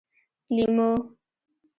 🍋 0.53 0.55
لېمو 0.55 0.89